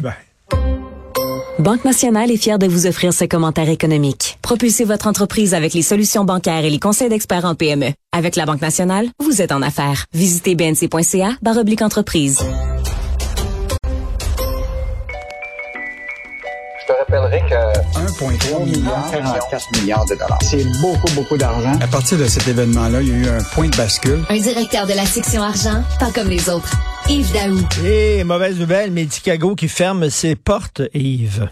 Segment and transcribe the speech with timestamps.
[0.00, 0.14] Bye.
[1.58, 4.38] Banque Nationale est fière de vous offrir ce commentaire économique.
[4.40, 7.90] Propulsez votre entreprise avec les solutions bancaires et les conseils d'experts en PME.
[8.16, 10.06] Avec la Banque Nationale, vous êtes en affaires.
[10.14, 12.38] Visitez bnc.ca baroblique entreprise.
[16.80, 20.38] Je te rappellerai que 1,3 milliard, 44 milliards de dollars.
[20.42, 21.72] C'est beaucoup, beaucoup d'argent.
[21.80, 24.24] À partir de cet événement-là, il y a eu un point de bascule.
[24.30, 26.74] Un directeur de la section argent, pas comme les autres.
[27.10, 27.84] Yves Daou.
[27.84, 31.48] Et mauvaise nouvelle, Medicago qui ferme ses portes, Yves.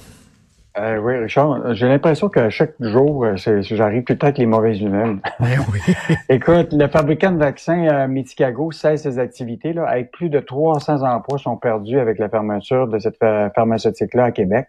[0.78, 4.38] Euh, oui, Richard, j'ai l'impression que chaque jour, euh, c'est- j'arrive tout le temps avec
[4.38, 5.16] les mauvaises nouvelles.
[5.40, 5.80] Ben oui.
[6.28, 9.72] Écoute, le fabricant de vaccins euh, Medicago cesse ses activités.
[9.72, 14.26] Là, avec plus de 300 emplois sont perdus avec la fermeture de cette pha- pharmaceutique-là
[14.26, 14.66] à Québec.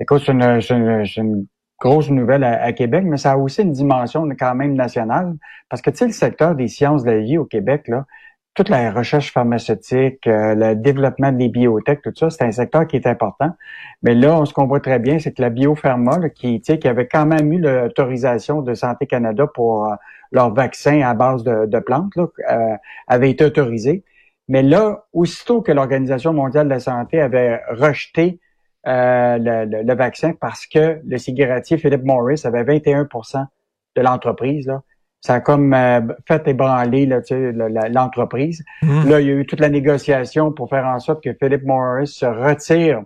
[0.00, 1.46] Écoute, c'est une,
[1.80, 5.34] grosse nouvelle à, à Québec, mais ça a aussi une dimension quand même nationale.
[5.68, 8.06] Parce que, tu sais, le secteur des sciences de la vie au Québec, là,
[8.54, 12.96] toute la recherche pharmaceutique, euh, le développement des biotech, tout ça, c'est un secteur qui
[12.96, 13.50] est important.
[14.02, 17.08] Mais là, ce qu'on voit très bien, c'est que la biopharma, là, qui, qui avait
[17.08, 19.94] quand même eu l'autorisation de Santé Canada pour euh,
[20.32, 22.76] leur vaccin à base de, de plantes, là, euh,
[23.08, 24.04] avait été autorisé.
[24.48, 28.40] Mais là, aussitôt que l'Organisation mondiale de la santé avait rejeté
[28.86, 33.46] euh, le, le- le vaccin parce que le cigarettier Philip Morris avait 21%
[33.96, 34.82] de l'entreprise, là,
[35.24, 37.20] ça a comme euh, fait ébranler là,
[37.88, 38.62] l'entreprise.
[38.82, 39.08] Hum.
[39.08, 42.08] Là, il y a eu toute la négociation pour faire en sorte que Philip Morris
[42.08, 43.00] se retire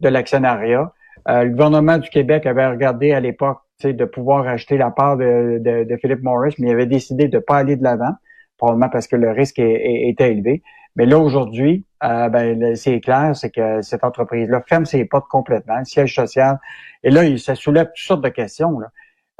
[0.00, 0.92] de l'actionnariat.
[1.30, 5.58] Euh, le gouvernement du Québec avait regardé à l'époque de pouvoir acheter la part de,
[5.60, 8.12] de, de Philip Morris, mais il avait décidé de pas aller de l'avant,
[8.58, 10.62] probablement parce que le risque est- est- était élevé.
[10.94, 15.78] Mais là, aujourd'hui, euh, ben, c'est clair, c'est que cette entreprise-là ferme ses portes complètement,
[15.78, 16.58] le siège social.
[17.02, 18.78] Et là, ça soulève toutes sortes de questions.
[18.78, 18.88] Là.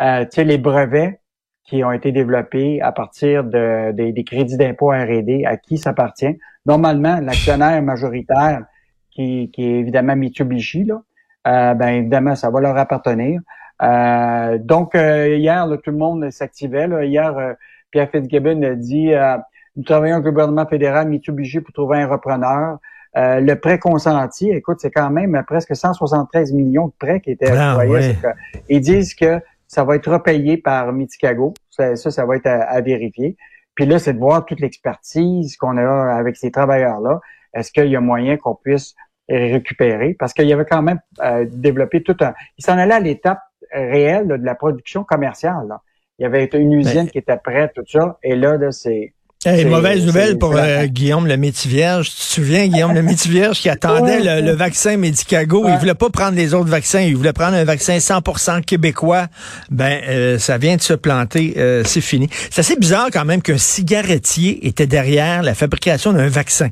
[0.00, 1.20] Euh, tu sais, les brevets
[1.64, 5.90] qui ont été développés à partir de, des- des crédits d'impôt R&D, à qui ça
[5.90, 6.38] appartient.
[6.66, 8.62] Normalement, l'actionnaire majoritaire,
[9.10, 11.02] qui, qui est évidemment Mitsubishi, là,
[11.46, 13.40] euh, ben évidemment, ça va leur appartenir.
[13.82, 16.86] Euh, donc, euh, hier, là, tout le monde s'activait.
[16.86, 17.04] là.
[17.04, 17.52] Hier, euh,
[17.90, 19.36] Pierre Fitzgibbon a dit euh,
[19.76, 22.78] Nous travaillons avec le gouvernement fédéral Mitsubishi pour trouver un repreneur.
[23.16, 27.50] Euh, le prêt consenti, écoute, c'est quand même presque 173 millions de prêts qui étaient
[27.50, 28.14] Ah, octroyés.
[28.14, 28.28] que-
[28.70, 29.40] Ils disent que
[29.74, 31.54] ça va être repayé par Miticago.
[31.70, 33.36] Ça, ça, ça va être à, à vérifier.
[33.74, 37.20] Puis là, c'est de voir toute l'expertise qu'on a avec ces travailleurs-là.
[37.54, 38.94] Est-ce qu'il y a moyen qu'on puisse
[39.30, 40.14] récupérer?
[40.18, 42.34] Parce qu'il y avait quand même euh, développé tout un...
[42.58, 43.40] Il s'en allait à l'étape
[43.72, 45.66] réelle là, de la production commerciale.
[45.68, 45.80] là.
[46.18, 48.18] Il y avait une usine Ben- qui était prête, tout ça.
[48.22, 49.14] Et là, là c'est...
[49.44, 52.10] Hey, mauvaise nouvelle pour euh, Guillaume le Métivierge.
[52.10, 55.64] Tu te souviens, Guillaume le Métivierge qui attendait Ouais, le, le vaccin Medicago?
[55.66, 55.78] Il Ouais.
[55.78, 57.00] voulait pas prendre les autres vaccins.
[57.00, 59.26] Il voulait prendre un vaccin 100% québécois.
[59.68, 61.54] Ben, euh, ça vient de se planter.
[61.56, 62.28] euh, c'est fini.
[62.50, 66.68] C'est assez bizarre quand même qu'un cigarettier était derrière la fabrication d'un vaccin.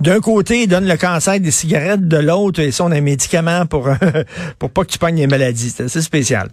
[0.00, 2.08] D'un côté, il donne le cancer des cigarettes.
[2.08, 3.90] De l'autre, ils sont un médicament pour,
[4.58, 5.70] pour pas que tu pognes les maladies.
[5.76, 6.48] C'est assez spécial.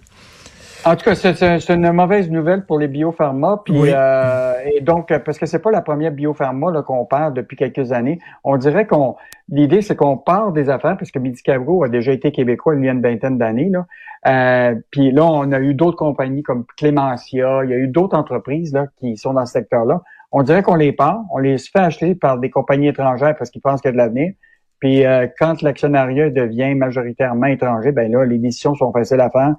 [0.86, 3.62] En tout cas, c'est- une mauvaise nouvelle pour les biopharma.
[3.64, 3.90] Puis, Oui.
[3.94, 7.92] euh, et donc, euh, parce que c'est pas la première biopharma qu'on parle depuis quelques
[7.94, 8.20] années.
[8.44, 9.16] On dirait qu'on
[9.50, 12.90] l'idée, c'est qu'on part des affaires, parce que Medicago a déjà été québécois il y
[12.90, 13.70] a une vingtaine d'années.
[13.70, 13.86] Là.
[14.28, 18.18] Euh, puis là, on a eu d'autres compagnies comme Clémentia, il y a eu d'autres
[18.18, 20.02] entreprises là, qui sont dans ce secteur-là.
[20.32, 23.62] On dirait qu'on les part, on les fait acheter par des compagnies étrangères parce qu'ils
[23.62, 24.34] pensent qu'il y a de l'avenir.
[24.80, 29.56] Puis euh, quand l'actionnariat devient majoritairement étranger, ben là, les décisions sont faciles à faire.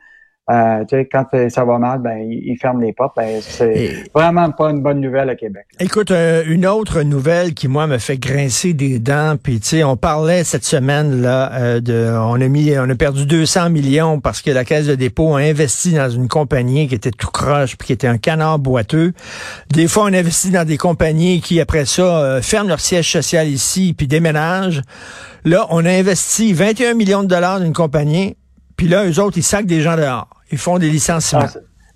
[0.51, 3.15] Euh, tu sais, quand ça va mal, ben ils, ferment les portes.
[3.17, 5.65] Ben c'est Et- vraiment pas une bonne nouvelle à Québec.
[5.81, 9.85] Écoute, euh, une autre nouvelle qui moi me fait grincer des dents, puis tu sais,
[9.85, 14.21] on parlait cette semaine là euh, de, on a mis, on a perdu 200 millions
[14.21, 17.79] parce que la caisse de dépôt a investi dans une compagnie qui était tout croche,
[17.79, 19.15] puis qui était un canard boiteux.
[19.71, 23.95] Des fois, on investit dans des compagnies qui après ça ferment leur siège social ici,
[23.97, 24.83] puis déménagent.
[25.47, 28.37] Là, on a investi 21 millions de dollars dans une compagnie,
[28.85, 30.29] puis là, eux autres, ils sacent des gens dehors.
[30.53, 31.45] Ils font des licenciements.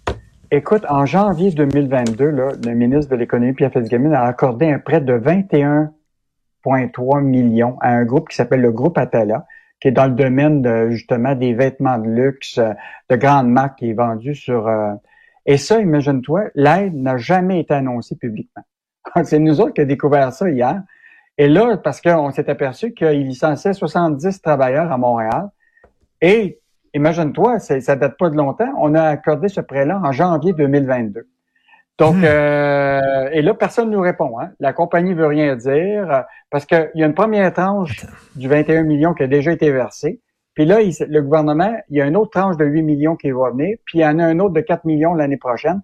[0.06, 0.12] Ah,
[0.50, 5.02] Écoute, en janvier 2022, là, le ministre de l'Économie, Pierre Fitzgibbon, a accordé un prêt
[5.02, 9.44] de 21,3 millions à un groupe qui s'appelle le groupe Atala,
[9.82, 12.72] qui est dans le domaine justement des vêtements de luxe, euh,
[13.10, 14.66] de grandes marques qui est vendu sur...
[14.66, 14.94] euh,
[15.44, 18.64] Et ça, imagine-toi, l'aide n'a jamais été annoncée publiquement.
[19.24, 20.82] C'est nous autres qui avons découvert ça hier.
[21.36, 25.50] Et là, parce qu'on s'est aperçu qu'il licenciait 70 travailleurs à Montréal.
[26.22, 26.60] Et
[26.94, 28.72] imagine-toi, ça date pas de longtemps.
[28.78, 31.26] On a accordé ce prêt-là en janvier 2022.
[31.98, 32.22] Donc, Hmm.
[32.24, 34.38] euh, et là, personne ne nous répond.
[34.38, 34.50] Hein.
[34.60, 36.20] La compagnie veut rien dire euh,
[36.50, 38.06] parce qu'il y a une première tranche
[38.36, 40.20] du 21 millions qui a déjà été versée.
[40.54, 43.30] Puis là, il- le gouvernement, il y a une autre tranche de 8 millions qui
[43.32, 45.80] va venir, puis il y en a un autre de 4 millions l'année prochaine.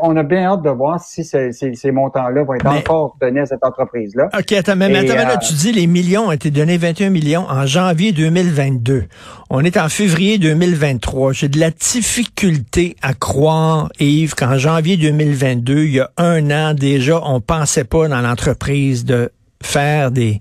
[0.00, 3.46] On a bien hâte de voir si ces, ces, montants-là vont être encore donnés à
[3.46, 4.30] cette entreprise-là.
[4.36, 7.46] OK, attends, mais, attends, là, euh, tu dis les millions ont été donnés 21 millions
[7.48, 9.04] en janvier 2022.
[9.50, 11.32] On est en février 2023.
[11.32, 16.74] J'ai de la difficulté à croire, Yves, qu'en janvier 2022, il y a un an
[16.74, 19.30] déjà, on pensait pas dans l'entreprise de
[19.62, 20.40] faire des,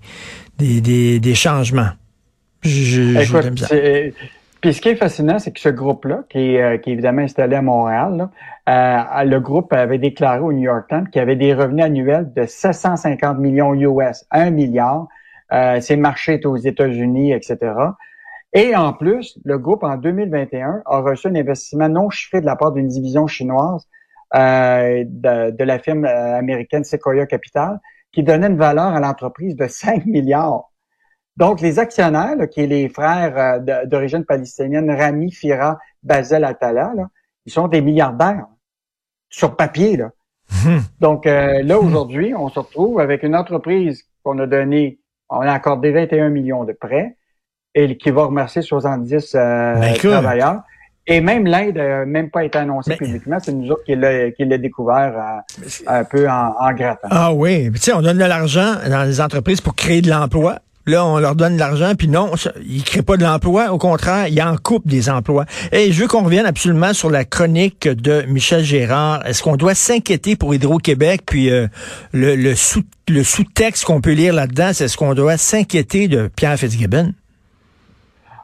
[0.57, 1.89] des, des, des changements.
[2.63, 4.11] Je, je,
[4.61, 7.55] puis ce qui est fascinant, c'est que ce groupe-là, qui, euh, qui est évidemment installé
[7.55, 8.29] à Montréal,
[8.69, 12.45] euh, le groupe avait déclaré au New York Times qu'il avait des revenus annuels de
[12.45, 15.07] 750 millions US, 1 milliard.
[15.53, 17.73] Euh, marchés étaient aux États-Unis, etc.
[18.53, 22.55] Et en plus, le groupe, en 2021, a reçu un investissement non chiffré de la
[22.55, 23.87] part d'une division chinoise
[24.35, 27.79] euh, de, de, la firme euh, américaine Sequoia Capital,
[28.11, 30.71] qui donnait une valeur à l'entreprise de 5 milliards.
[31.37, 36.93] Donc, les actionnaires, qui est les frères euh, d'origine palestinienne, Rami, Fira, Basel, Atala,
[37.45, 38.47] ils sont des milliardaires
[39.29, 39.97] sur papier.
[39.97, 40.09] Là.
[40.65, 40.79] Hmm.
[40.99, 44.99] Donc, euh, là, aujourd'hui, on se retrouve avec une entreprise qu'on a donné,
[45.29, 47.17] on a accordé 21 millions de prêts
[47.75, 50.61] et qui va remercier 70 euh, ben, travailleurs.
[51.05, 53.37] Et même l'aide n'a même pas été annoncée publiquement.
[53.39, 55.43] C'est nous autres qui l'a découvert
[55.85, 57.07] un peu en, en grattant.
[57.09, 57.71] Ah oui.
[57.71, 60.59] Tu sais, on donne de l'argent dans les entreprises pour créer de l'emploi.
[60.87, 62.31] Là, on leur donne de l'argent, puis non,
[62.65, 63.73] ils créent pas de l'emploi.
[63.73, 65.43] Au contraire, ils en coupent des emplois.
[65.73, 69.25] Et je veux qu'on revienne absolument sur la chronique de Michel Gérard.
[69.27, 71.23] Est-ce qu'on doit s'inquiéter pour Hydro-Québec?
[71.25, 71.67] Puis euh,
[72.13, 76.29] le, le, sous, le sous-texte qu'on peut lire là-dedans, c'est est-ce qu'on doit s'inquiéter de
[76.33, 77.11] Pierre Fitzgibbon?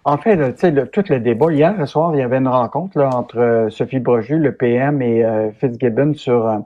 [0.04, 3.10] En fait, tu sais, tout le débat, hier soir, il y avait une rencontre là,
[3.16, 6.62] entre euh, Sophie Broju, le PM, et euh, Fitzgibbon sur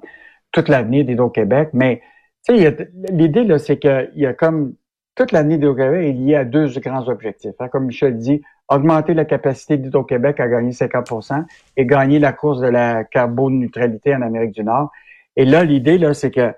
[0.51, 1.69] toute l'avenir d'Hydro-Québec.
[1.73, 2.01] Mais
[2.49, 4.73] l'idée, là, c'est qu'il y a comme
[5.17, 7.55] toute l'année d'Hydro-Québec est liée à deux grands objectifs.
[7.59, 7.67] Hein.
[7.69, 11.43] Comme Michel dit, augmenter la capacité d'Hydro-Québec à gagner 50%
[11.75, 14.91] et gagner la course de la carboneutralité en Amérique du Nord.
[15.35, 16.53] Et là, l'idée, là, c'est que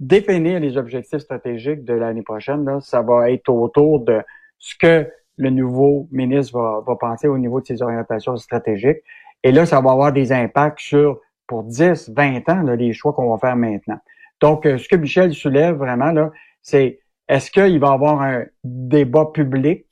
[0.00, 4.20] définir les objectifs stratégiques de l'année prochaine, là, ça va être autour de
[4.58, 8.98] ce que le nouveau ministre va, va penser au niveau de ses orientations stratégiques.
[9.44, 13.12] Et là, ça va avoir des impacts sur, pour 10, 20 ans, là, les choix
[13.12, 13.98] qu'on va faire maintenant.
[14.40, 16.32] Donc, euh, ce que Michel soulève vraiment, là,
[16.62, 19.86] c'est est-ce qu'il va y avoir un débat public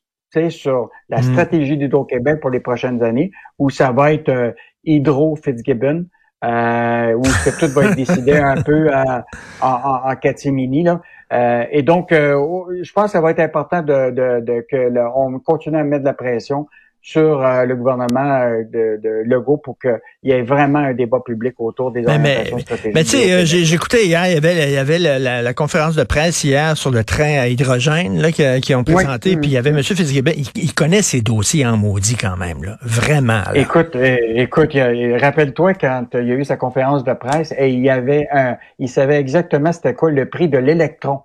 [0.49, 1.23] sur la hmm.
[1.23, 4.53] stratégie d'Hydro-Québec pour les prochaines années, ou ça va être euh,
[4.85, 6.07] Hydro-Fitzgibbon,
[6.45, 9.23] euh, où que tout va être décidé un peu en,
[9.61, 10.85] en, en catimini.
[10.85, 11.03] Là?
[11.33, 12.35] Euh, et donc, euh,
[12.83, 16.03] je pense que ça va être important de, de, de que on continue à mettre
[16.03, 16.67] de la pression
[17.03, 21.21] sur euh, le gouvernement euh, de, de Legault pour qu'il y ait vraiment un débat
[21.25, 22.95] public autour des orientations stratégiques.
[22.95, 26.05] Mais tu sais, euh, j'écoutais hier, il y avait, il y avait la, conférence de
[26.05, 29.71] presse hier sur le train à hydrogène là, qui, ont présenté, puis il y avait
[29.71, 29.83] M.
[29.83, 33.43] Fitzgibbon, il, connaît ses dossiers en maudit quand même, là, vraiment.
[33.55, 34.75] Écoute, écoute,
[35.21, 38.57] rappelle-toi quand il y a eu sa conférence de presse, et il y avait un,
[38.79, 41.21] il savait exactement c'était quoi le prix de l'électron.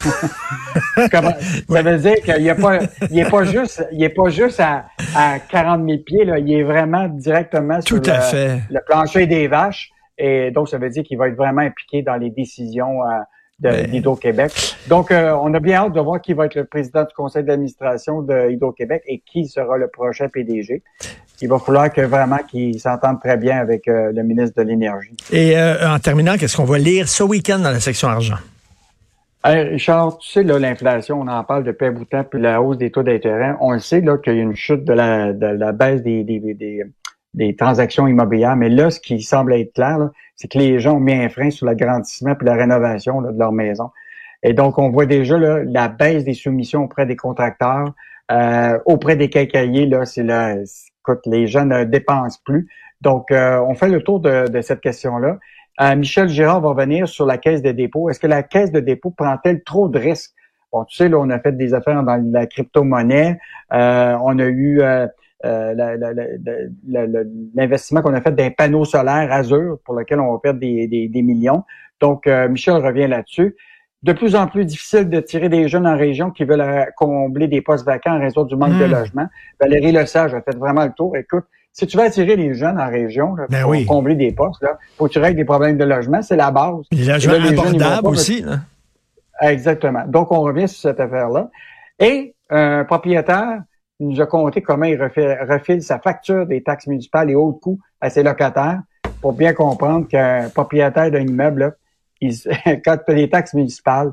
[1.10, 2.78] ça veut dire qu'il n'est pas,
[3.10, 6.52] il est pas juste, il est pas juste à, à 40 000 pieds, là, il
[6.52, 9.90] est vraiment directement sur le, plancher des vaches.
[10.16, 13.18] Et donc, ça veut dire qu'il va être vraiment impliqué dans les décisions euh,
[13.60, 14.52] de d'Hydro-Québec.
[14.88, 17.44] Donc, euh, on a bien hâte de voir qui va être le président du conseil
[17.44, 20.82] d'administration de Hydro-Québec et qui sera le prochain PDG.
[21.42, 25.16] Il va falloir que vraiment qu'il s'entende très bien avec euh, le ministre de l'Énergie.
[25.32, 28.36] Et en terminant, qu'est-ce qu'on va lire ce week-end dans la section argent?
[29.44, 32.76] Richard, tu sais, là, l'inflation, on en parle depuis un bout de puis la hausse
[32.76, 33.54] des taux d'intérêt.
[33.60, 36.24] On le sait, là, qu'il y a une chute de la, de la baisse des,
[36.24, 36.84] des, des,
[37.32, 38.56] des, transactions immobilières.
[38.56, 41.50] Mais là, ce qui semble être clair, c'est que les gens ont mis un frein
[41.50, 43.90] sur l'agrandissement puis la rénovation de leur maison.
[44.42, 47.94] Et donc, on voit déjà là, la baisse des soumissions auprès des contracteurs,
[48.30, 52.68] euh, auprès des cacaillers, là, c'est là, écoute, les gens ne dépensent plus.
[53.00, 55.38] Donc, euh, on fait le tour de, de cette question-là.
[55.80, 58.10] Euh, Michel Girard va venir sur la caisse de dépôt.
[58.10, 60.32] Est-ce que la caisse de dépôt prend-elle trop de risques?
[60.72, 63.38] Bon, tu sais, là, on a fait des affaires dans la crypto-monnaie.
[63.72, 65.06] Euh, on a eu euh,
[67.54, 71.22] l'investissement qu'on a fait d'un panneau solaire Azure pour lequel on va perdre des, des,
[71.22, 71.64] millions.
[71.98, 73.56] Donc, Michel revient là-dessus.
[74.02, 77.60] De plus en plus difficile de tirer des jeunes en région qui veulent combler des
[77.60, 78.92] postes vacants en raison du manque de hmm.
[78.92, 79.26] logement.
[79.60, 81.16] Valérie Lesage a fait vraiment le tour.
[81.16, 84.78] Écoute, si tu veux attirer les jeunes en région ben pour combler des postes, là,
[84.96, 86.84] faut que tu règles des problèmes de logement, c'est la base.
[86.90, 88.42] Les logements abordables aussi.
[88.42, 88.60] Là.
[89.40, 90.04] Exactement.
[90.06, 91.50] Donc, on revient sur cette affaire-là.
[91.98, 93.62] Et un propriétaire
[94.00, 98.10] nous a compté comment il refile, sa facture des taxes municipales et autres coûts à
[98.10, 98.80] ses locataires
[99.20, 101.76] pour bien comprendre qu'un propriétaire d'un immeuble,
[102.20, 102.34] il,
[102.84, 104.12] quand des taxes municipales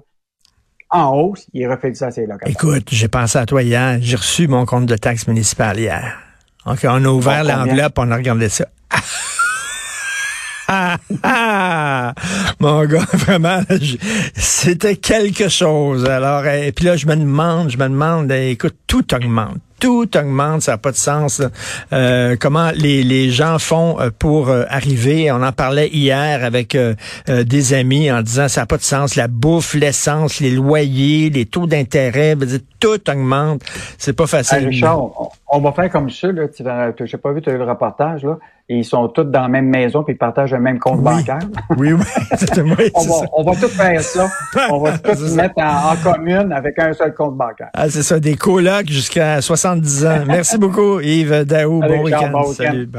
[0.90, 2.50] en hausse, il refile ça à ses locataires.
[2.50, 3.98] Écoute, j'ai pensé à toi hier.
[4.02, 6.27] J'ai reçu mon compte de taxes municipales hier.
[6.68, 8.66] OK, on a ouvert l'enveloppe, on a regardé ça.
[12.60, 13.62] Mon gars, vraiment,
[14.36, 16.06] c'était quelque chose.
[16.06, 20.62] Alors, et puis là, je me demande, je me demande, écoute, tout augmente tout augmente,
[20.64, 21.42] ça n'a pas de sens.
[21.94, 26.78] Euh, comment les, les gens font euh, pour euh, arriver, on en parlait hier avec
[27.28, 31.46] des amis en disant ça n'a pas de sens, la bouffe, l'essence, les loyers, les
[31.46, 32.36] taux d'intérêt,
[32.80, 33.62] tout augmente,
[33.98, 34.68] c'est pas facile.
[34.68, 35.12] Richard,
[35.50, 38.24] on, va faire comme ça, là, tu n'ai pas vu, tu as eu le reportage,
[38.24, 38.38] là,
[38.70, 41.40] ils sont tous dans la même maison puis ils partagent le même compte bancaire.
[41.78, 42.04] Oui, oui.
[42.96, 44.28] on, va, on va tout faire ça.
[44.70, 47.70] On va tout mettre en, commune avec un seul compte bancaire.
[47.74, 50.20] Ah, c'est ça, des colocs jusqu'à 70 ans.
[50.28, 51.80] Merci beaucoup, Yves Daou.
[51.80, 52.44] Bon week-end.
[52.54, 52.90] Salut.